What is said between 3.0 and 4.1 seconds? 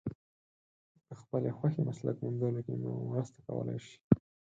مرسته کولای شي.